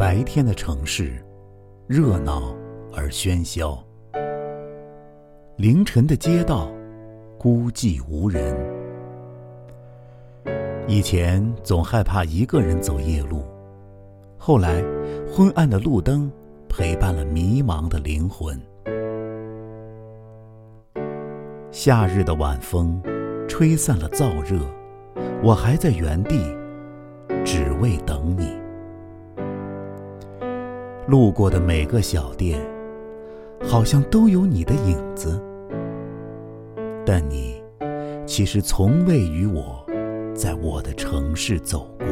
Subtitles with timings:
[0.00, 1.12] 白天的城市，
[1.86, 2.56] 热闹
[2.90, 3.78] 而喧嚣；
[5.56, 6.70] 凌晨的街道，
[7.38, 8.56] 孤寂无人。
[10.88, 13.44] 以前总害怕一个人走夜路，
[14.38, 14.82] 后来，
[15.30, 16.32] 昏暗的路灯
[16.66, 18.58] 陪伴了迷茫的灵魂。
[21.70, 22.98] 夏日的晚风，
[23.46, 24.60] 吹散了燥热，
[25.42, 26.56] 我还在原地，
[27.44, 28.58] 只为等你。
[31.06, 32.60] 路过的每个小店，
[33.62, 35.40] 好像都有你的影子，
[37.04, 37.62] 但你
[38.26, 39.84] 其实从未与我
[40.34, 42.06] 在我的城市走过。